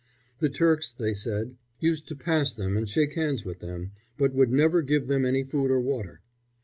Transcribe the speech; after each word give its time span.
The 0.39 0.49
Turks, 0.49 0.91
they 0.91 1.13
said, 1.13 1.57
used 1.79 2.07
to 2.07 2.15
pass 2.15 2.55
them 2.55 2.75
and 2.75 2.89
shake 2.89 3.13
hands 3.13 3.45
with 3.45 3.59
them, 3.59 3.91
but 4.17 4.33
would 4.33 4.51
never 4.51 4.81
give 4.81 5.05
them 5.05 5.25
any 5.25 5.43
food 5.43 5.69
or 5.69 5.79
water. 5.79 6.21